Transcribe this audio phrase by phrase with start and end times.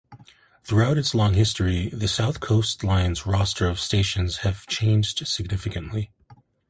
[0.63, 6.09] Throughout its long history, the South Coast Line's roster of stations have changed significantly.